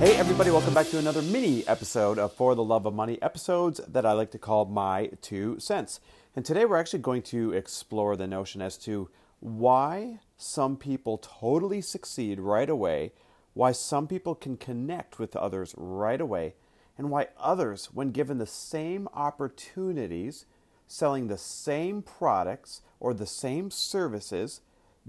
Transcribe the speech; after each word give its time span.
Hey, 0.00 0.16
everybody, 0.16 0.50
welcome 0.50 0.72
back 0.72 0.88
to 0.88 0.98
another 0.98 1.20
mini 1.20 1.62
episode 1.68 2.18
of 2.18 2.32
For 2.32 2.54
the 2.54 2.64
Love 2.64 2.86
of 2.86 2.94
Money, 2.94 3.20
episodes 3.20 3.82
that 3.86 4.06
I 4.06 4.12
like 4.12 4.30
to 4.30 4.38
call 4.38 4.64
My 4.64 5.10
Two 5.20 5.60
Cents. 5.60 6.00
And 6.34 6.42
today 6.42 6.64
we're 6.64 6.78
actually 6.78 7.00
going 7.00 7.20
to 7.24 7.52
explore 7.52 8.16
the 8.16 8.26
notion 8.26 8.62
as 8.62 8.78
to 8.78 9.10
why 9.40 10.20
some 10.38 10.78
people 10.78 11.18
totally 11.18 11.82
succeed 11.82 12.40
right 12.40 12.70
away, 12.70 13.12
why 13.52 13.72
some 13.72 14.06
people 14.06 14.34
can 14.34 14.56
connect 14.56 15.18
with 15.18 15.36
others 15.36 15.74
right 15.76 16.22
away, 16.22 16.54
and 16.96 17.10
why 17.10 17.26
others, 17.36 17.90
when 17.92 18.10
given 18.10 18.38
the 18.38 18.46
same 18.46 19.06
opportunities, 19.12 20.46
selling 20.86 21.28
the 21.28 21.36
same 21.36 22.00
products 22.00 22.80
or 23.00 23.12
the 23.12 23.26
same 23.26 23.70
services, 23.70 24.62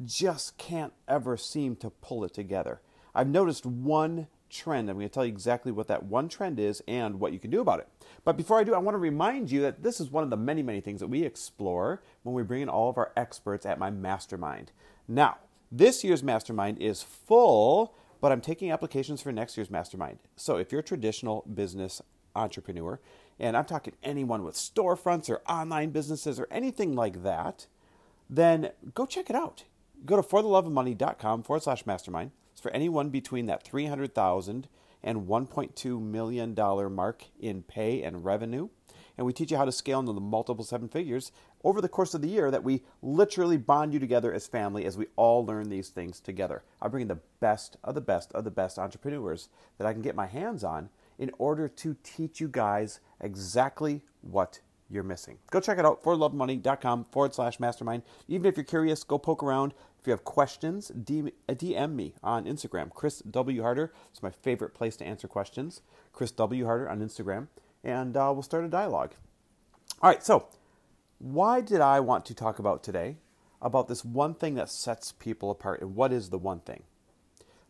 just 0.03 0.57
can't 0.57 0.91
ever 1.07 1.37
seem 1.37 1.77
to 1.77 1.89
pull 1.89 2.25
it 2.25 2.33
together. 2.33 2.81
I've 3.15 3.29
noticed 3.29 3.65
one 3.65 4.27
trend. 4.51 4.89
I'm 4.89 4.97
going 4.97 5.07
to 5.07 5.13
tell 5.13 5.25
you 5.25 5.31
exactly 5.31 5.71
what 5.71 5.87
that 5.87 6.03
one 6.03 6.29
trend 6.29 6.59
is 6.59 6.83
and 6.87 7.19
what 7.19 7.33
you 7.33 7.39
can 7.39 7.49
do 7.49 7.61
about 7.61 7.79
it. 7.79 7.87
But 8.23 8.37
before 8.37 8.59
I 8.59 8.63
do, 8.63 8.73
I 8.73 8.79
want 8.79 8.93
to 8.95 8.99
remind 8.99 9.49
you 9.49 9.61
that 9.61 9.83
this 9.83 9.99
is 9.99 10.11
one 10.11 10.23
of 10.23 10.29
the 10.29 10.37
many, 10.37 10.61
many 10.61 10.81
things 10.81 10.99
that 10.99 11.07
we 11.07 11.23
explore 11.23 12.01
when 12.23 12.35
we 12.35 12.43
bring 12.43 12.61
in 12.61 12.69
all 12.69 12.89
of 12.89 12.97
our 12.97 13.11
experts 13.15 13.65
at 13.65 13.79
my 13.79 13.89
mastermind. 13.89 14.71
Now, 15.07 15.37
this 15.71 16.03
year's 16.03 16.21
mastermind 16.21 16.79
is 16.79 17.01
full, 17.01 17.95
but 18.19 18.31
I'm 18.31 18.41
taking 18.41 18.71
applications 18.71 19.21
for 19.21 19.31
next 19.31 19.57
year's 19.57 19.71
mastermind. 19.71 20.19
So 20.35 20.57
if 20.57 20.71
you're 20.71 20.81
a 20.81 20.83
traditional 20.83 21.43
business 21.51 22.01
entrepreneur, 22.35 22.99
and 23.39 23.57
I'm 23.57 23.65
talking 23.65 23.93
anyone 24.03 24.43
with 24.43 24.55
storefronts 24.55 25.29
or 25.29 25.41
online 25.49 25.89
businesses 25.89 26.39
or 26.39 26.47
anything 26.51 26.95
like 26.95 27.23
that, 27.23 27.65
then 28.29 28.71
go 28.93 29.05
check 29.05 29.29
it 29.29 29.35
out. 29.35 29.63
Go 30.05 30.15
to 30.15 30.21
fortheloveofmoney.com 30.21 31.43
forward 31.43 31.63
slash 31.63 31.85
mastermind 31.85 32.31
for 32.61 32.71
anyone 32.71 33.09
between 33.09 33.47
that 33.47 33.63
300,000 33.63 34.67
and 35.03 35.27
1.2 35.27 36.01
million 36.01 36.53
dollar 36.53 36.89
mark 36.89 37.25
in 37.39 37.63
pay 37.63 38.03
and 38.03 38.23
revenue. 38.23 38.69
And 39.17 39.25
we 39.25 39.33
teach 39.33 39.51
you 39.51 39.57
how 39.57 39.65
to 39.65 39.71
scale 39.71 39.99
into 39.99 40.13
the 40.13 40.21
multiple 40.21 40.63
seven 40.63 40.87
figures 40.87 41.31
over 41.63 41.81
the 41.81 41.89
course 41.89 42.13
of 42.13 42.21
the 42.21 42.29
year 42.29 42.49
that 42.49 42.63
we 42.63 42.83
literally 43.01 43.57
bond 43.57 43.93
you 43.93 43.99
together 43.99 44.33
as 44.33 44.47
family 44.47 44.85
as 44.85 44.97
we 44.97 45.07
all 45.15 45.45
learn 45.45 45.69
these 45.69 45.89
things 45.89 46.19
together. 46.19 46.63
I 46.81 46.87
bring 46.87 47.03
in 47.03 47.07
the 47.07 47.19
best 47.39 47.77
of 47.83 47.95
the 47.95 48.01
best 48.01 48.31
of 48.33 48.43
the 48.43 48.51
best 48.51 48.79
entrepreneurs 48.79 49.49
that 49.77 49.85
I 49.85 49.93
can 49.93 50.01
get 50.01 50.15
my 50.15 50.27
hands 50.27 50.63
on 50.63 50.89
in 51.19 51.31
order 51.37 51.67
to 51.67 51.95
teach 52.03 52.39
you 52.39 52.47
guys 52.47 52.99
exactly 53.19 54.01
what 54.21 54.61
you're 54.89 55.03
missing. 55.03 55.37
Go 55.49 55.59
check 55.59 55.77
it 55.77 55.85
out, 55.85 56.03
forlovemoney.com 56.03 57.05
forward 57.05 57.33
slash 57.33 57.59
mastermind. 57.59 58.03
Even 58.27 58.47
if 58.47 58.57
you're 58.57 58.63
curious, 58.63 59.03
go 59.03 59.17
poke 59.17 59.43
around. 59.43 59.73
If 60.01 60.07
you 60.07 60.11
have 60.11 60.23
questions, 60.23 60.91
DM 60.95 61.93
me 61.93 62.15
on 62.23 62.45
Instagram. 62.45 62.91
Chris 62.91 63.19
W. 63.19 63.61
Harder. 63.61 63.93
It's 64.09 64.23
my 64.23 64.31
favorite 64.31 64.73
place 64.73 64.97
to 64.97 65.05
answer 65.05 65.27
questions. 65.27 65.83
Chris 66.11 66.31
W. 66.31 66.65
Harder 66.65 66.89
on 66.89 67.01
Instagram. 67.01 67.49
And 67.83 68.17
uh, 68.17 68.31
we'll 68.33 68.41
start 68.41 68.65
a 68.65 68.67
dialogue. 68.67 69.13
All 70.01 70.09
right, 70.09 70.23
so 70.23 70.47
why 71.19 71.61
did 71.61 71.81
I 71.81 71.99
want 71.99 72.25
to 72.25 72.33
talk 72.33 72.57
about 72.57 72.81
today 72.81 73.17
about 73.61 73.87
this 73.87 74.03
one 74.03 74.33
thing 74.33 74.55
that 74.55 74.71
sets 74.71 75.11
people 75.11 75.51
apart? 75.51 75.81
And 75.81 75.95
what 75.95 76.11
is 76.11 76.31
the 76.31 76.39
one 76.39 76.61
thing? 76.61 76.81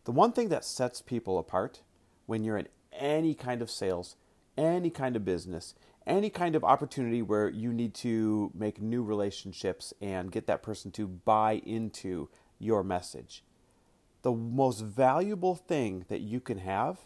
The 0.04 0.12
one 0.12 0.32
thing 0.32 0.48
that 0.48 0.64
sets 0.64 1.02
people 1.02 1.38
apart 1.38 1.82
when 2.24 2.44
you're 2.44 2.56
in 2.56 2.68
any 2.92 3.34
kind 3.34 3.60
of 3.60 3.70
sales, 3.70 4.16
any 4.56 4.88
kind 4.88 5.16
of 5.16 5.24
business, 5.26 5.74
any 6.06 6.30
kind 6.30 6.54
of 6.54 6.64
opportunity 6.64 7.22
where 7.22 7.48
you 7.48 7.72
need 7.72 7.94
to 7.94 8.50
make 8.54 8.80
new 8.80 9.02
relationships 9.02 9.92
and 10.00 10.32
get 10.32 10.46
that 10.46 10.62
person 10.62 10.90
to 10.92 11.06
buy 11.06 11.62
into 11.64 12.28
your 12.58 12.82
message. 12.82 13.44
The 14.22 14.32
most 14.32 14.80
valuable 14.80 15.54
thing 15.54 16.04
that 16.08 16.20
you 16.20 16.40
can 16.40 16.58
have 16.58 16.98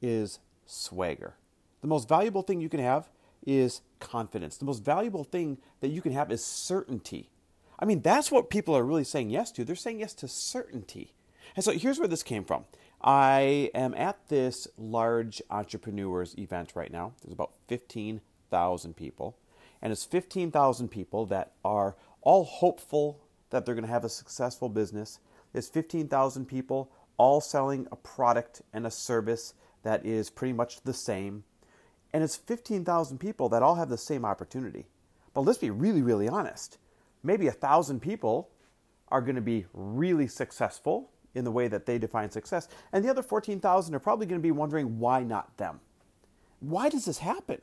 is 0.00 0.38
swagger. 0.66 1.34
The 1.82 1.88
most 1.88 2.08
valuable 2.08 2.42
thing 2.42 2.60
you 2.60 2.68
can 2.68 2.80
have 2.80 3.10
is 3.46 3.82
confidence. 4.00 4.56
The 4.56 4.64
most 4.64 4.82
valuable 4.82 5.24
thing 5.24 5.58
that 5.80 5.88
you 5.88 6.00
can 6.00 6.12
have 6.12 6.32
is 6.32 6.44
certainty. 6.44 7.30
I 7.78 7.84
mean, 7.84 8.00
that's 8.00 8.30
what 8.30 8.50
people 8.50 8.74
are 8.76 8.84
really 8.84 9.04
saying 9.04 9.30
yes 9.30 9.50
to. 9.52 9.64
They're 9.64 9.76
saying 9.76 10.00
yes 10.00 10.14
to 10.14 10.28
certainty. 10.28 11.12
And 11.56 11.64
so 11.64 11.72
here's 11.72 11.98
where 11.98 12.08
this 12.08 12.22
came 12.22 12.44
from. 12.44 12.64
I 13.06 13.70
am 13.74 13.94
at 13.94 14.28
this 14.28 14.66
large 14.78 15.42
entrepreneurs 15.50 16.34
event 16.38 16.72
right 16.74 16.90
now. 16.90 17.12
There's 17.22 17.34
about 17.34 17.52
15,000 17.68 18.96
people. 18.96 19.36
And 19.82 19.92
it's 19.92 20.06
15,000 20.06 20.88
people 20.88 21.26
that 21.26 21.52
are 21.62 21.96
all 22.22 22.44
hopeful 22.44 23.20
that 23.50 23.66
they're 23.66 23.74
going 23.74 23.86
to 23.86 23.92
have 23.92 24.04
a 24.04 24.08
successful 24.08 24.70
business. 24.70 25.18
It's 25.52 25.68
15,000 25.68 26.46
people 26.46 26.90
all 27.18 27.42
selling 27.42 27.86
a 27.92 27.96
product 27.96 28.62
and 28.72 28.86
a 28.86 28.90
service 28.90 29.52
that 29.82 30.06
is 30.06 30.30
pretty 30.30 30.54
much 30.54 30.80
the 30.80 30.94
same. 30.94 31.44
And 32.14 32.24
it's 32.24 32.36
15,000 32.36 33.18
people 33.18 33.50
that 33.50 33.62
all 33.62 33.74
have 33.74 33.90
the 33.90 33.98
same 33.98 34.24
opportunity. 34.24 34.86
But 35.34 35.42
let's 35.42 35.58
be 35.58 35.68
really, 35.68 36.00
really 36.00 36.28
honest. 36.28 36.78
Maybe 37.22 37.48
a 37.48 37.52
thousand 37.52 38.00
people 38.00 38.48
are 39.08 39.20
going 39.20 39.34
to 39.34 39.42
be 39.42 39.66
really 39.74 40.26
successful 40.26 41.10
in 41.34 41.44
the 41.44 41.50
way 41.50 41.68
that 41.68 41.86
they 41.86 41.98
define 41.98 42.30
success. 42.30 42.68
And 42.92 43.04
the 43.04 43.10
other 43.10 43.22
14,000 43.22 43.94
are 43.94 43.98
probably 43.98 44.26
going 44.26 44.40
to 44.40 44.42
be 44.42 44.50
wondering 44.50 44.98
why 44.98 45.22
not 45.22 45.56
them? 45.56 45.80
Why 46.60 46.88
does 46.88 47.04
this 47.04 47.18
happen? 47.18 47.60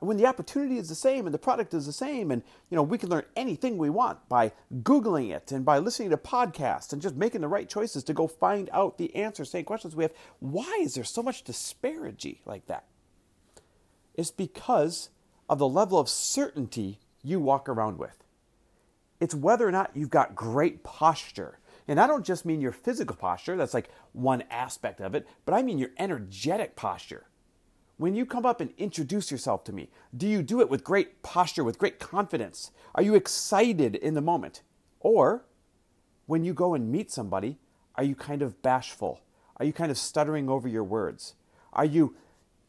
When 0.00 0.16
the 0.16 0.26
opportunity 0.26 0.76
is 0.76 0.88
the 0.88 0.94
same 0.94 1.26
and 1.26 1.32
the 1.32 1.38
product 1.38 1.72
is 1.72 1.86
the 1.86 1.92
same, 1.92 2.30
and 2.30 2.42
you 2.68 2.76
know 2.76 2.82
we 2.82 2.98
can 2.98 3.08
learn 3.08 3.24
anything 3.36 3.78
we 3.78 3.90
want 3.90 4.28
by 4.28 4.52
googling 4.82 5.34
it 5.34 5.52
and 5.52 5.64
by 5.64 5.78
listening 5.78 6.10
to 6.10 6.16
podcasts 6.16 6.92
and 6.92 7.00
just 7.00 7.14
making 7.14 7.40
the 7.40 7.48
right 7.48 7.68
choices 7.68 8.02
to 8.04 8.12
go 8.12 8.26
find 8.26 8.68
out 8.72 8.98
the 8.98 9.14
answers, 9.14 9.48
to 9.48 9.52
same 9.52 9.64
questions 9.64 9.94
we 9.94 10.04
have. 10.04 10.12
Why 10.40 10.80
is 10.82 10.94
there 10.94 11.04
so 11.04 11.22
much 11.22 11.44
disparity 11.44 12.42
like 12.44 12.66
that? 12.66 12.84
It's 14.14 14.30
because 14.30 15.10
of 15.48 15.58
the 15.58 15.68
level 15.68 15.98
of 15.98 16.08
certainty 16.08 16.98
you 17.22 17.40
walk 17.40 17.68
around 17.68 17.98
with. 17.98 18.24
It's 19.20 19.34
whether 19.34 19.66
or 19.66 19.72
not 19.72 19.92
you've 19.94 20.10
got 20.10 20.34
great 20.34 20.82
posture 20.82 21.58
and 21.86 22.00
I 22.00 22.06
don't 22.06 22.24
just 22.24 22.44
mean 22.44 22.60
your 22.60 22.72
physical 22.72 23.16
posture, 23.16 23.56
that's 23.56 23.74
like 23.74 23.90
one 24.12 24.44
aspect 24.50 25.00
of 25.00 25.14
it, 25.14 25.26
but 25.44 25.54
I 25.54 25.62
mean 25.62 25.78
your 25.78 25.90
energetic 25.98 26.76
posture. 26.76 27.26
When 27.96 28.14
you 28.14 28.26
come 28.26 28.44
up 28.44 28.60
and 28.60 28.72
introduce 28.76 29.30
yourself 29.30 29.62
to 29.64 29.72
me, 29.72 29.90
do 30.16 30.26
you 30.26 30.42
do 30.42 30.60
it 30.60 30.68
with 30.68 30.82
great 30.82 31.22
posture, 31.22 31.62
with 31.62 31.78
great 31.78 32.00
confidence? 32.00 32.72
Are 32.94 33.02
you 33.02 33.14
excited 33.14 33.94
in 33.94 34.14
the 34.14 34.20
moment? 34.20 34.62
Or 34.98 35.44
when 36.26 36.44
you 36.44 36.54
go 36.54 36.74
and 36.74 36.90
meet 36.90 37.12
somebody, 37.12 37.58
are 37.94 38.04
you 38.04 38.16
kind 38.16 38.42
of 38.42 38.62
bashful? 38.62 39.20
Are 39.58 39.64
you 39.64 39.72
kind 39.72 39.90
of 39.90 39.98
stuttering 39.98 40.48
over 40.48 40.66
your 40.66 40.82
words? 40.82 41.34
Are 41.72 41.84
you, 41.84 42.16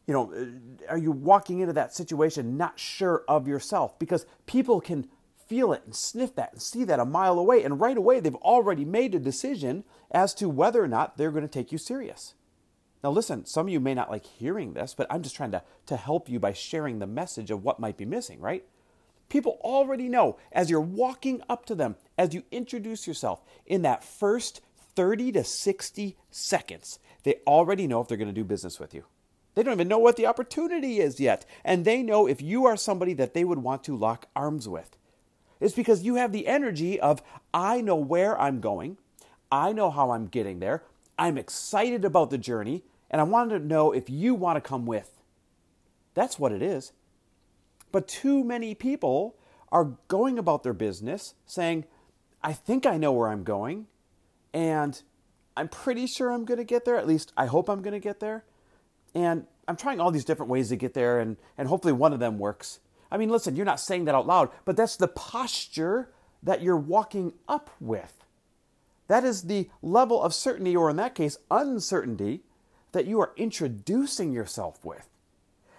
you 0.06 0.14
know, 0.14 0.32
uh, 0.32 0.90
are 0.92 0.98
you 0.98 1.10
walking 1.10 1.60
into 1.60 1.72
that 1.72 1.92
situation 1.92 2.56
not 2.56 2.78
sure 2.78 3.24
of 3.26 3.48
yourself? 3.48 3.98
Because 3.98 4.26
people 4.46 4.80
can 4.80 5.08
feel 5.46 5.72
it 5.72 5.82
and 5.84 5.94
sniff 5.94 6.34
that 6.34 6.52
and 6.52 6.62
see 6.62 6.84
that 6.84 7.00
a 7.00 7.04
mile 7.04 7.38
away. 7.38 7.62
And 7.62 7.80
right 7.80 7.96
away, 7.96 8.20
they've 8.20 8.34
already 8.36 8.84
made 8.84 9.14
a 9.14 9.18
decision 9.18 9.84
as 10.10 10.34
to 10.34 10.48
whether 10.48 10.82
or 10.82 10.88
not 10.88 11.16
they're 11.16 11.30
going 11.30 11.42
to 11.42 11.48
take 11.48 11.72
you 11.72 11.78
serious. 11.78 12.34
Now, 13.04 13.10
listen, 13.10 13.46
some 13.46 13.66
of 13.66 13.72
you 13.72 13.80
may 13.80 13.94
not 13.94 14.10
like 14.10 14.26
hearing 14.26 14.72
this, 14.72 14.94
but 14.94 15.06
I'm 15.10 15.22
just 15.22 15.36
trying 15.36 15.52
to, 15.52 15.62
to 15.86 15.96
help 15.96 16.28
you 16.28 16.40
by 16.40 16.52
sharing 16.52 16.98
the 16.98 17.06
message 17.06 17.50
of 17.50 17.62
what 17.62 17.78
might 17.78 17.96
be 17.96 18.04
missing, 18.04 18.40
right? 18.40 18.64
People 19.28 19.58
already 19.62 20.08
know 20.08 20.38
as 20.52 20.70
you're 20.70 20.80
walking 20.80 21.42
up 21.48 21.66
to 21.66 21.74
them, 21.74 21.96
as 22.16 22.34
you 22.34 22.44
introduce 22.50 23.06
yourself 23.06 23.42
in 23.64 23.82
that 23.82 24.04
first 24.04 24.60
30 24.94 25.32
to 25.32 25.44
60 25.44 26.16
seconds, 26.30 26.98
they 27.22 27.36
already 27.46 27.86
know 27.86 28.00
if 28.00 28.08
they're 28.08 28.16
going 28.16 28.28
to 28.28 28.34
do 28.34 28.44
business 28.44 28.80
with 28.80 28.94
you. 28.94 29.04
They 29.54 29.62
don't 29.62 29.72
even 29.72 29.88
know 29.88 29.98
what 29.98 30.16
the 30.16 30.26
opportunity 30.26 31.00
is 31.00 31.18
yet. 31.18 31.46
And 31.64 31.84
they 31.84 32.02
know 32.02 32.26
if 32.26 32.42
you 32.42 32.66
are 32.66 32.76
somebody 32.76 33.14
that 33.14 33.34
they 33.34 33.42
would 33.42 33.58
want 33.58 33.84
to 33.84 33.96
lock 33.96 34.28
arms 34.36 34.68
with. 34.68 34.96
It's 35.60 35.74
because 35.74 36.02
you 36.02 36.16
have 36.16 36.32
the 36.32 36.46
energy 36.46 37.00
of, 37.00 37.22
I 37.52 37.80
know 37.80 37.96
where 37.96 38.38
I'm 38.40 38.60
going, 38.60 38.98
I 39.50 39.72
know 39.72 39.90
how 39.90 40.10
I'm 40.10 40.26
getting 40.26 40.60
there, 40.60 40.82
I'm 41.18 41.38
excited 41.38 42.04
about 42.04 42.30
the 42.30 42.38
journey, 42.38 42.82
and 43.10 43.20
I 43.20 43.24
wanted 43.24 43.58
to 43.58 43.64
know 43.64 43.92
if 43.92 44.10
you 44.10 44.34
want 44.34 44.56
to 44.56 44.60
come 44.60 44.86
with. 44.86 45.10
That's 46.14 46.38
what 46.38 46.52
it 46.52 46.62
is. 46.62 46.92
But 47.92 48.08
too 48.08 48.44
many 48.44 48.74
people 48.74 49.36
are 49.72 49.96
going 50.08 50.38
about 50.38 50.62
their 50.62 50.72
business 50.72 51.34
saying, 51.46 51.84
I 52.42 52.52
think 52.52 52.86
I 52.86 52.96
know 52.96 53.12
where 53.12 53.28
I'm 53.28 53.44
going, 53.44 53.86
and 54.52 55.00
I'm 55.56 55.68
pretty 55.68 56.06
sure 56.06 56.30
I'm 56.30 56.44
going 56.44 56.58
to 56.58 56.64
get 56.64 56.84
there. 56.84 56.96
At 56.96 57.06
least 57.06 57.32
I 57.36 57.46
hope 57.46 57.68
I'm 57.68 57.82
going 57.82 57.94
to 57.94 58.00
get 58.00 58.20
there. 58.20 58.44
And 59.14 59.46
I'm 59.66 59.76
trying 59.76 60.00
all 60.00 60.10
these 60.10 60.24
different 60.24 60.50
ways 60.50 60.68
to 60.68 60.76
get 60.76 60.94
there, 60.94 61.18
and, 61.18 61.36
and 61.56 61.68
hopefully 61.68 61.92
one 61.92 62.12
of 62.12 62.20
them 62.20 62.38
works. 62.38 62.80
I 63.10 63.16
mean, 63.16 63.30
listen, 63.30 63.56
you're 63.56 63.64
not 63.64 63.80
saying 63.80 64.04
that 64.04 64.14
out 64.14 64.26
loud, 64.26 64.50
but 64.64 64.76
that's 64.76 64.96
the 64.96 65.08
posture 65.08 66.10
that 66.42 66.62
you're 66.62 66.76
walking 66.76 67.32
up 67.48 67.70
with. 67.80 68.24
That 69.08 69.24
is 69.24 69.42
the 69.42 69.70
level 69.82 70.22
of 70.22 70.34
certainty, 70.34 70.76
or 70.76 70.90
in 70.90 70.96
that 70.96 71.14
case, 71.14 71.38
uncertainty, 71.50 72.40
that 72.92 73.06
you 73.06 73.20
are 73.20 73.32
introducing 73.36 74.32
yourself 74.32 74.84
with. 74.84 75.08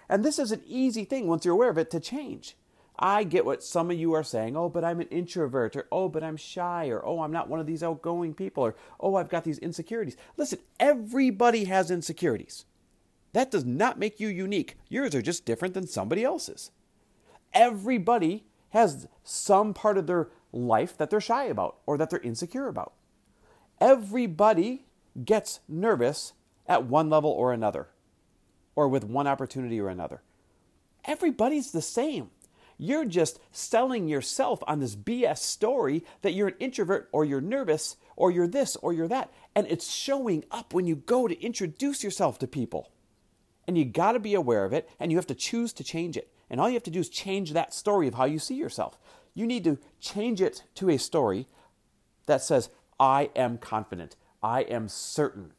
And 0.08 0.24
this 0.24 0.38
is 0.38 0.52
an 0.52 0.62
easy 0.66 1.04
thing 1.04 1.26
once 1.26 1.44
you're 1.44 1.54
aware 1.54 1.68
of 1.68 1.78
it 1.78 1.90
to 1.90 2.00
change. 2.00 2.56
I 2.98 3.24
get 3.24 3.44
what 3.44 3.62
some 3.62 3.90
of 3.90 3.98
you 3.98 4.14
are 4.14 4.24
saying. 4.24 4.56
Oh, 4.56 4.68
but 4.68 4.82
I'm 4.82 5.00
an 5.00 5.08
introvert, 5.08 5.76
or 5.76 5.86
oh, 5.92 6.08
but 6.08 6.24
I'm 6.24 6.36
shy, 6.36 6.88
or 6.88 7.04
oh, 7.04 7.20
I'm 7.20 7.32
not 7.32 7.48
one 7.48 7.60
of 7.60 7.66
these 7.66 7.82
outgoing 7.82 8.34
people, 8.34 8.64
or 8.64 8.74
oh, 8.98 9.14
I've 9.14 9.28
got 9.28 9.44
these 9.44 9.58
insecurities. 9.58 10.16
Listen, 10.36 10.58
everybody 10.80 11.64
has 11.64 11.90
insecurities. 11.90 12.64
That 13.34 13.50
does 13.50 13.64
not 13.64 13.98
make 13.98 14.18
you 14.18 14.28
unique. 14.28 14.76
Yours 14.88 15.14
are 15.14 15.22
just 15.22 15.44
different 15.44 15.74
than 15.74 15.86
somebody 15.86 16.24
else's. 16.24 16.70
Everybody 17.52 18.44
has 18.70 19.08
some 19.24 19.74
part 19.74 19.98
of 19.98 20.06
their 20.06 20.28
life 20.52 20.96
that 20.96 21.10
they're 21.10 21.20
shy 21.20 21.44
about 21.44 21.76
or 21.86 21.96
that 21.98 22.10
they're 22.10 22.20
insecure 22.20 22.68
about. 22.68 22.92
Everybody 23.80 24.86
gets 25.24 25.60
nervous 25.68 26.32
at 26.66 26.84
one 26.84 27.08
level 27.08 27.30
or 27.30 27.52
another, 27.52 27.88
or 28.76 28.88
with 28.88 29.04
one 29.04 29.26
opportunity 29.26 29.80
or 29.80 29.88
another. 29.88 30.22
Everybody's 31.04 31.70
the 31.70 31.82
same. 31.82 32.30
You're 32.76 33.06
just 33.06 33.40
selling 33.50 34.06
yourself 34.06 34.60
on 34.66 34.78
this 34.78 34.94
BS 34.94 35.38
story 35.38 36.04
that 36.22 36.32
you're 36.32 36.48
an 36.48 36.54
introvert 36.60 37.08
or 37.10 37.24
you're 37.24 37.40
nervous 37.40 37.96
or 38.14 38.30
you're 38.30 38.46
this 38.46 38.76
or 38.76 38.92
you're 38.92 39.08
that. 39.08 39.32
And 39.54 39.66
it's 39.66 39.92
showing 39.92 40.44
up 40.50 40.72
when 40.72 40.86
you 40.86 40.94
go 40.94 41.26
to 41.26 41.42
introduce 41.42 42.04
yourself 42.04 42.38
to 42.38 42.46
people. 42.46 42.92
And 43.66 43.76
you 43.76 43.84
got 43.84 44.12
to 44.12 44.20
be 44.20 44.34
aware 44.34 44.64
of 44.64 44.72
it 44.72 44.88
and 45.00 45.10
you 45.10 45.18
have 45.18 45.26
to 45.26 45.34
choose 45.34 45.72
to 45.74 45.84
change 45.84 46.16
it. 46.16 46.32
And 46.50 46.60
all 46.60 46.68
you 46.68 46.74
have 46.74 46.82
to 46.84 46.90
do 46.90 47.00
is 47.00 47.08
change 47.08 47.52
that 47.52 47.74
story 47.74 48.08
of 48.08 48.14
how 48.14 48.24
you 48.24 48.38
see 48.38 48.54
yourself. 48.54 48.98
You 49.34 49.46
need 49.46 49.64
to 49.64 49.78
change 50.00 50.40
it 50.40 50.64
to 50.76 50.90
a 50.90 50.98
story 50.98 51.46
that 52.26 52.42
says, 52.42 52.70
I 52.98 53.30
am 53.36 53.58
confident. 53.58 54.16
I 54.42 54.62
am 54.62 54.88
certain. 54.88 55.52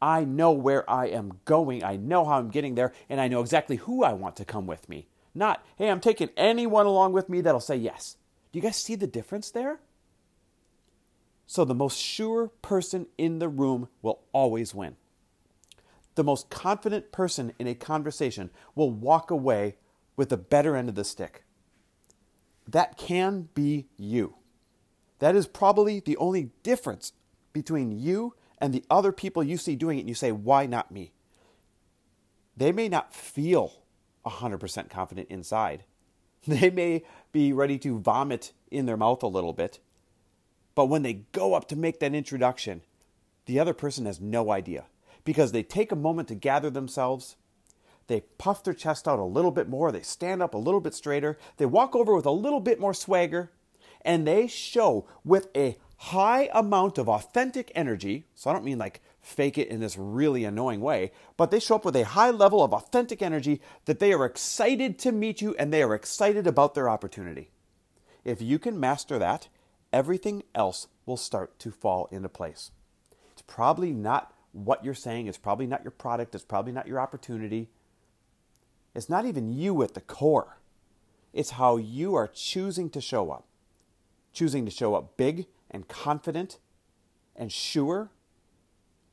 I 0.00 0.24
know 0.24 0.50
where 0.50 0.88
I 0.90 1.06
am 1.06 1.40
going. 1.44 1.84
I 1.84 1.96
know 1.96 2.24
how 2.24 2.38
I'm 2.38 2.50
getting 2.50 2.74
there. 2.74 2.92
And 3.08 3.20
I 3.20 3.28
know 3.28 3.40
exactly 3.40 3.76
who 3.76 4.04
I 4.04 4.12
want 4.12 4.36
to 4.36 4.44
come 4.44 4.66
with 4.66 4.88
me. 4.88 5.06
Not, 5.34 5.64
hey, 5.76 5.90
I'm 5.90 6.00
taking 6.00 6.30
anyone 6.36 6.86
along 6.86 7.12
with 7.12 7.28
me 7.28 7.40
that'll 7.40 7.60
say 7.60 7.76
yes. 7.76 8.16
Do 8.50 8.58
you 8.58 8.62
guys 8.62 8.76
see 8.76 8.96
the 8.96 9.06
difference 9.06 9.50
there? 9.50 9.80
So 11.46 11.64
the 11.64 11.74
most 11.74 11.98
sure 11.98 12.48
person 12.60 13.06
in 13.16 13.38
the 13.38 13.48
room 13.48 13.88
will 14.02 14.20
always 14.32 14.74
win. 14.74 14.96
The 16.14 16.24
most 16.24 16.50
confident 16.50 17.12
person 17.12 17.52
in 17.58 17.66
a 17.66 17.74
conversation 17.74 18.50
will 18.74 18.90
walk 18.90 19.30
away 19.30 19.76
with 20.16 20.28
the 20.28 20.36
better 20.36 20.76
end 20.76 20.88
of 20.88 20.94
the 20.94 21.04
stick. 21.04 21.44
That 22.68 22.96
can 22.96 23.48
be 23.54 23.86
you. 23.96 24.36
That 25.18 25.36
is 25.36 25.46
probably 25.46 26.00
the 26.00 26.16
only 26.16 26.50
difference 26.62 27.12
between 27.52 27.92
you 27.92 28.34
and 28.58 28.72
the 28.72 28.84
other 28.90 29.12
people 29.12 29.42
you 29.42 29.56
see 29.56 29.76
doing 29.76 29.98
it 29.98 30.02
and 30.02 30.08
you 30.08 30.14
say, 30.14 30.32
why 30.32 30.66
not 30.66 30.90
me? 30.90 31.12
They 32.56 32.72
may 32.72 32.88
not 32.88 33.14
feel 33.14 33.82
100% 34.26 34.90
confident 34.90 35.28
inside. 35.30 35.84
They 36.44 36.70
may 36.70 37.04
be 37.30 37.52
ready 37.52 37.78
to 37.78 38.00
vomit 38.00 38.52
in 38.68 38.86
their 38.86 38.96
mouth 38.96 39.22
a 39.22 39.28
little 39.28 39.52
bit. 39.52 39.78
But 40.74 40.86
when 40.86 41.02
they 41.02 41.22
go 41.30 41.54
up 41.54 41.68
to 41.68 41.76
make 41.76 42.00
that 42.00 42.16
introduction, 42.16 42.82
the 43.46 43.60
other 43.60 43.72
person 43.72 44.06
has 44.06 44.20
no 44.20 44.50
idea 44.50 44.86
because 45.24 45.52
they 45.52 45.62
take 45.62 45.92
a 45.92 45.96
moment 45.96 46.26
to 46.28 46.34
gather 46.34 46.68
themselves. 46.68 47.36
They 48.06 48.22
puff 48.38 48.64
their 48.64 48.74
chest 48.74 49.06
out 49.06 49.18
a 49.18 49.24
little 49.24 49.50
bit 49.50 49.68
more. 49.68 49.92
They 49.92 50.02
stand 50.02 50.42
up 50.42 50.54
a 50.54 50.58
little 50.58 50.80
bit 50.80 50.94
straighter. 50.94 51.38
They 51.56 51.66
walk 51.66 51.94
over 51.94 52.14
with 52.14 52.26
a 52.26 52.30
little 52.30 52.60
bit 52.60 52.80
more 52.80 52.94
swagger. 52.94 53.50
And 54.04 54.26
they 54.26 54.46
show 54.48 55.06
with 55.24 55.48
a 55.56 55.78
high 55.96 56.50
amount 56.52 56.98
of 56.98 57.08
authentic 57.08 57.70
energy. 57.74 58.26
So 58.34 58.50
I 58.50 58.52
don't 58.52 58.64
mean 58.64 58.78
like 58.78 59.00
fake 59.20 59.56
it 59.56 59.68
in 59.68 59.78
this 59.78 59.96
really 59.96 60.44
annoying 60.44 60.80
way, 60.80 61.12
but 61.36 61.52
they 61.52 61.60
show 61.60 61.76
up 61.76 61.84
with 61.84 61.94
a 61.94 62.04
high 62.04 62.30
level 62.30 62.62
of 62.62 62.74
authentic 62.74 63.22
energy 63.22 63.60
that 63.84 64.00
they 64.00 64.12
are 64.12 64.24
excited 64.24 64.98
to 64.98 65.12
meet 65.12 65.40
you 65.40 65.54
and 65.58 65.72
they 65.72 65.82
are 65.82 65.94
excited 65.94 66.46
about 66.46 66.74
their 66.74 66.90
opportunity. 66.90 67.50
If 68.24 68.42
you 68.42 68.58
can 68.58 68.80
master 68.80 69.18
that, 69.20 69.48
everything 69.92 70.42
else 70.54 70.88
will 71.06 71.16
start 71.16 71.58
to 71.60 71.70
fall 71.70 72.08
into 72.10 72.28
place. 72.28 72.72
It's 73.32 73.42
probably 73.42 73.92
not 73.92 74.34
what 74.50 74.84
you're 74.84 74.94
saying, 74.94 75.28
it's 75.28 75.38
probably 75.38 75.66
not 75.66 75.84
your 75.84 75.92
product, 75.92 76.34
it's 76.34 76.44
probably 76.44 76.72
not 76.72 76.86
your 76.86 77.00
opportunity. 77.00 77.70
It's 78.94 79.08
not 79.08 79.24
even 79.24 79.52
you 79.52 79.82
at 79.82 79.94
the 79.94 80.00
core. 80.00 80.58
It's 81.32 81.50
how 81.50 81.76
you 81.76 82.14
are 82.14 82.28
choosing 82.28 82.90
to 82.90 83.00
show 83.00 83.30
up. 83.30 83.46
Choosing 84.32 84.64
to 84.64 84.70
show 84.70 84.94
up 84.94 85.16
big 85.16 85.46
and 85.70 85.88
confident 85.88 86.58
and 87.34 87.50
sure 87.50 88.10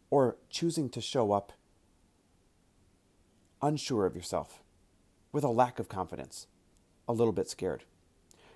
or 0.10 0.38
choosing 0.50 0.90
to 0.90 1.02
show 1.02 1.31
up 1.31 1.54
unsure 3.62 4.06
of 4.06 4.16
yourself, 4.16 4.62
with 5.31 5.44
a 5.44 5.50
lack 5.50 5.80
of 5.80 5.90
confidence, 5.90 6.48
a 7.08 7.14
little 7.14 7.34
bit 7.34 7.50
scared. 7.50 7.84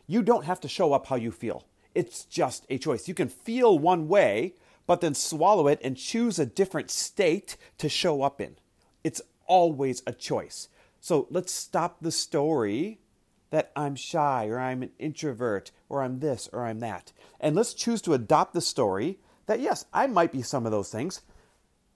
You 0.08 0.22
don't 0.22 0.46
have 0.46 0.60
to 0.62 0.68
show 0.68 0.94
up 0.94 1.08
how 1.08 1.16
you 1.16 1.32
feel. 1.32 1.66
It's 1.94 2.26
just 2.26 2.66
a 2.70 2.78
choice. 2.78 3.08
You 3.08 3.14
can 3.14 3.30
feel 3.30 3.78
one 3.78 4.08
way, 4.08 4.56
but 4.88 5.02
then 5.02 5.14
swallow 5.14 5.68
it 5.68 5.80
and 5.84 5.96
choose 5.96 6.40
a 6.40 6.46
different 6.46 6.90
state 6.90 7.58
to 7.78 7.88
show 7.88 8.22
up 8.22 8.42
in. 8.42 8.56
It's 9.04 9.22
always 9.46 10.02
a 10.08 10.14
choice. 10.14 10.70
So 11.04 11.28
let's 11.30 11.52
stop 11.52 11.98
the 12.00 12.14
story 12.14 13.02
that 13.50 13.74
I'm 13.76 13.94
shy 13.94 14.48
or 14.48 14.58
I'm 14.58 14.84
an 14.84 14.92
introvert 14.98 15.70
or 15.90 16.02
I'm 16.02 16.22
this 16.22 16.48
or 16.54 16.66
I'm 16.66 16.80
that. 16.80 17.12
And 17.42 17.58
let's 17.58 17.74
choose 17.74 18.02
to 18.04 18.14
adopt 18.14 18.54
the 18.54 18.62
story 18.62 19.20
that, 19.48 19.60
yes, 19.60 19.84
I 19.92 20.08
might 20.08 20.32
be 20.32 20.42
some 20.42 20.66
of 20.66 20.72
those 20.72 20.90
things, 20.90 21.20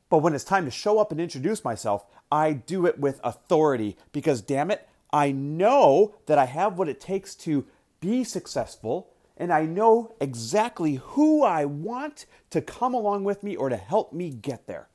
but 0.09 0.17
when 0.17 0.35
it's 0.35 0.43
time 0.43 0.65
to 0.65 0.71
show 0.71 0.99
up 0.99 1.13
and 1.13 1.21
introduce 1.21 1.63
myself, 1.63 2.05
I 2.29 2.51
do 2.51 2.85
it 2.85 2.99
with 2.99 3.21
authority 3.23 3.95
because, 4.11 4.41
damn 4.41 4.71
it, 4.71 4.85
I 5.13 5.31
know 5.31 6.15
that 6.25 6.37
I 6.37 6.43
have 6.43 6.77
what 6.77 6.89
it 6.89 6.99
takes 6.99 7.33
to 7.35 7.65
be 8.01 8.25
successful 8.25 9.13
and 9.37 9.53
I 9.53 9.65
know 9.65 10.15
exactly 10.19 10.95
who 10.95 11.45
I 11.45 11.63
want 11.63 12.25
to 12.49 12.59
come 12.59 12.93
along 12.93 13.23
with 13.23 13.41
me 13.41 13.55
or 13.55 13.69
to 13.69 13.77
help 13.77 14.11
me 14.11 14.31
get 14.31 14.67
there. 14.67 14.89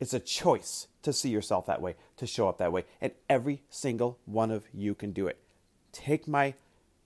It's 0.00 0.14
a 0.14 0.20
choice 0.20 0.86
to 1.02 1.12
see 1.12 1.30
yourself 1.30 1.66
that 1.66 1.82
way, 1.82 1.96
to 2.16 2.26
show 2.26 2.48
up 2.48 2.58
that 2.58 2.72
way, 2.72 2.84
and 3.00 3.12
every 3.28 3.62
single 3.68 4.18
one 4.26 4.50
of 4.50 4.66
you 4.72 4.94
can 4.94 5.12
do 5.12 5.26
it. 5.26 5.40
Take 5.92 6.28
my 6.28 6.54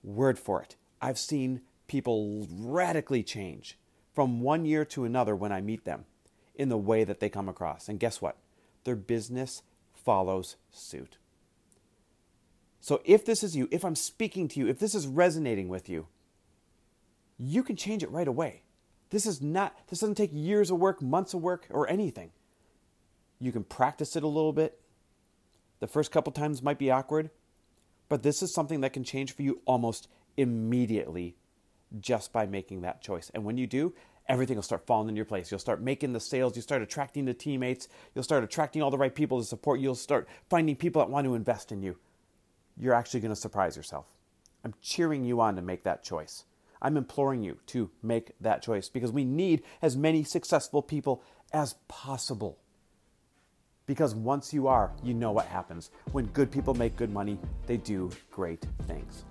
word 0.03 0.37
for 0.37 0.61
it. 0.61 0.75
I've 1.01 1.17
seen 1.17 1.61
people 1.87 2.47
radically 2.51 3.23
change 3.23 3.77
from 4.13 4.41
one 4.41 4.65
year 4.65 4.85
to 4.85 5.05
another 5.05 5.35
when 5.35 5.51
I 5.51 5.61
meet 5.61 5.85
them 5.85 6.05
in 6.55 6.69
the 6.69 6.77
way 6.77 7.03
that 7.03 7.19
they 7.19 7.29
come 7.29 7.49
across. 7.49 7.89
And 7.89 7.99
guess 7.99 8.21
what? 8.21 8.37
Their 8.83 8.95
business 8.95 9.63
follows 9.93 10.55
suit. 10.71 11.17
So 12.79 13.01
if 13.05 13.25
this 13.25 13.43
is 13.43 13.55
you, 13.55 13.67
if 13.71 13.85
I'm 13.85 13.95
speaking 13.95 14.47
to 14.49 14.59
you, 14.59 14.67
if 14.67 14.77
this 14.77 14.93
is 14.93 15.07
resonating 15.07 15.69
with 15.69 15.87
you, 15.89 16.07
you 17.39 17.63
can 17.63 17.75
change 17.75 18.03
it 18.03 18.11
right 18.11 18.27
away. 18.27 18.63
This 19.09 19.25
is 19.25 19.41
not 19.41 19.75
this 19.87 19.99
doesn't 19.99 20.15
take 20.15 20.31
years 20.33 20.69
of 20.69 20.79
work, 20.79 21.01
months 21.01 21.33
of 21.33 21.41
work 21.41 21.65
or 21.69 21.89
anything. 21.89 22.31
You 23.43 23.51
can 23.51 23.65
practice 23.65 24.15
it 24.15 24.23
a 24.23 24.27
little 24.27 24.53
bit. 24.53 24.79
The 25.81 25.87
first 25.87 26.13
couple 26.13 26.31
times 26.31 26.63
might 26.63 26.79
be 26.79 26.89
awkward, 26.89 27.29
but 28.07 28.23
this 28.23 28.41
is 28.41 28.53
something 28.53 28.79
that 28.81 28.93
can 28.93 29.03
change 29.03 29.33
for 29.33 29.41
you 29.41 29.59
almost 29.65 30.07
immediately 30.37 31.35
just 31.99 32.31
by 32.31 32.45
making 32.45 32.81
that 32.81 33.01
choice. 33.01 33.29
And 33.33 33.43
when 33.43 33.57
you 33.57 33.67
do, 33.67 33.93
everything 34.29 34.55
will 34.55 34.63
start 34.63 34.87
falling 34.87 35.09
in 35.09 35.17
your 35.17 35.25
place. 35.25 35.51
You'll 35.51 35.59
start 35.59 35.81
making 35.81 36.13
the 36.13 36.21
sales, 36.21 36.55
you 36.55 36.61
start 36.61 36.81
attracting 36.81 37.25
the 37.25 37.33
teammates, 37.33 37.89
you'll 38.15 38.23
start 38.23 38.45
attracting 38.45 38.81
all 38.81 38.91
the 38.91 38.97
right 38.97 39.13
people 39.13 39.41
to 39.41 39.45
support 39.45 39.81
you, 39.81 39.83
you'll 39.83 39.95
start 39.95 40.25
finding 40.49 40.77
people 40.77 41.01
that 41.01 41.11
want 41.11 41.25
to 41.25 41.35
invest 41.35 41.73
in 41.73 41.83
you. 41.83 41.97
You're 42.77 42.93
actually 42.93 43.19
going 43.19 43.35
to 43.35 43.41
surprise 43.41 43.75
yourself. 43.75 44.05
I'm 44.63 44.73
cheering 44.81 45.25
you 45.25 45.41
on 45.41 45.57
to 45.57 45.61
make 45.61 45.83
that 45.83 46.01
choice. 46.01 46.45
I'm 46.81 46.95
imploring 46.95 47.43
you 47.43 47.57
to 47.67 47.91
make 48.01 48.31
that 48.39 48.61
choice 48.61 48.87
because 48.87 49.11
we 49.11 49.25
need 49.25 49.63
as 49.81 49.97
many 49.97 50.23
successful 50.23 50.81
people 50.81 51.21
as 51.51 51.75
possible. 51.89 52.57
Because 53.85 54.15
once 54.15 54.53
you 54.53 54.67
are, 54.67 54.91
you 55.03 55.13
know 55.13 55.31
what 55.31 55.45
happens. 55.45 55.91
When 56.11 56.25
good 56.27 56.51
people 56.51 56.73
make 56.73 56.95
good 56.95 57.11
money, 57.11 57.37
they 57.67 57.77
do 57.77 58.09
great 58.31 58.65
things. 58.87 59.25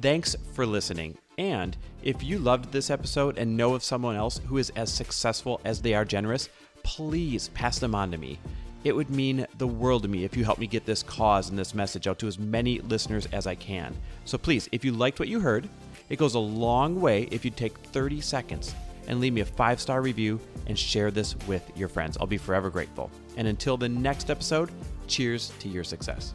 Thanks 0.00 0.34
for 0.52 0.66
listening. 0.66 1.16
And 1.38 1.76
if 2.02 2.22
you 2.22 2.38
loved 2.38 2.72
this 2.72 2.90
episode 2.90 3.38
and 3.38 3.56
know 3.56 3.74
of 3.74 3.84
someone 3.84 4.16
else 4.16 4.40
who 4.46 4.58
is 4.58 4.70
as 4.70 4.92
successful 4.92 5.60
as 5.64 5.80
they 5.80 5.94
are 5.94 6.04
generous, 6.04 6.48
please 6.82 7.48
pass 7.50 7.78
them 7.78 7.94
on 7.94 8.10
to 8.10 8.18
me. 8.18 8.38
It 8.82 8.94
would 8.94 9.10
mean 9.10 9.46
the 9.56 9.66
world 9.66 10.02
to 10.02 10.08
me 10.08 10.24
if 10.24 10.36
you 10.36 10.44
help 10.44 10.58
me 10.58 10.66
get 10.66 10.84
this 10.84 11.02
cause 11.02 11.48
and 11.48 11.58
this 11.58 11.74
message 11.74 12.06
out 12.06 12.18
to 12.18 12.26
as 12.26 12.38
many 12.38 12.80
listeners 12.80 13.26
as 13.32 13.46
I 13.46 13.54
can. 13.54 13.96
So 14.26 14.36
please, 14.36 14.68
if 14.72 14.84
you 14.84 14.92
liked 14.92 15.18
what 15.18 15.28
you 15.28 15.40
heard, 15.40 15.68
it 16.10 16.18
goes 16.18 16.34
a 16.34 16.38
long 16.40 17.00
way 17.00 17.22
if 17.30 17.44
you 17.44 17.50
take 17.50 17.78
30 17.78 18.20
seconds 18.20 18.74
and 19.06 19.20
leave 19.20 19.32
me 19.32 19.40
a 19.40 19.44
five 19.44 19.80
star 19.80 20.02
review 20.02 20.40
and 20.66 20.78
share 20.78 21.10
this 21.10 21.36
with 21.46 21.70
your 21.76 21.88
friends. 21.88 22.16
I'll 22.20 22.26
be 22.26 22.38
forever 22.38 22.70
grateful. 22.70 23.10
And 23.36 23.48
until 23.48 23.76
the 23.76 23.88
next 23.88 24.30
episode, 24.30 24.70
Cheers 25.06 25.52
to 25.60 25.68
your 25.68 25.84
success. 25.84 26.34